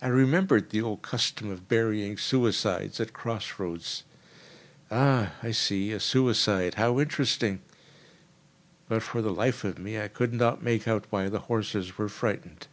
[0.00, 4.04] I remembered the old custom of burying suicides at cross roads:
[4.90, 5.34] "Ah!
[5.42, 6.76] I see, a suicide.
[6.76, 7.60] How interesting!"
[8.88, 12.08] But for the life of me I could not make out why the horses were
[12.08, 12.68] frightened.